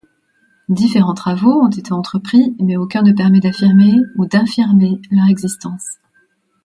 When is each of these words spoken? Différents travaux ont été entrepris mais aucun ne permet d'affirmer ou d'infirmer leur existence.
Différents 0.69 1.13
travaux 1.13 1.61
ont 1.61 1.69
été 1.69 1.93
entrepris 1.93 2.55
mais 2.59 2.75
aucun 2.75 3.03
ne 3.03 3.11
permet 3.11 3.39
d'affirmer 3.39 3.93
ou 4.15 4.25
d'infirmer 4.25 4.99
leur 5.11 5.27
existence. 5.27 5.85